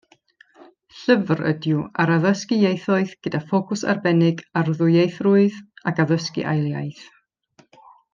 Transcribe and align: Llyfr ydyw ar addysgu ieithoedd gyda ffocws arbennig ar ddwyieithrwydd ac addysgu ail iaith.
Llyfr 0.99 1.41
ydyw 1.49 1.81
ar 2.03 2.13
addysgu 2.13 2.57
ieithoedd 2.71 3.13
gyda 3.27 3.41
ffocws 3.51 3.83
arbennig 3.93 4.41
ar 4.61 4.71
ddwyieithrwydd 4.79 5.61
ac 5.93 6.03
addysgu 6.05 6.47
ail 6.55 6.65
iaith. 6.71 7.05